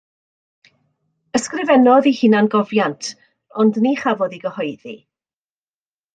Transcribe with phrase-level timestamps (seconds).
[1.39, 3.11] Ysgrifennodd ei hunangofiant,
[3.65, 4.97] ond ni chafodd ei gyhoeddi.